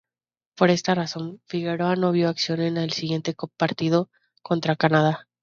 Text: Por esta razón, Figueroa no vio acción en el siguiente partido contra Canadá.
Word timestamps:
Por 0.57 0.71
esta 0.71 0.95
razón, 0.95 1.41
Figueroa 1.45 1.95
no 1.95 2.11
vio 2.11 2.27
acción 2.27 2.59
en 2.61 2.77
el 2.77 2.91
siguiente 2.91 3.35
partido 3.55 4.09
contra 4.41 4.75
Canadá. 4.75 5.27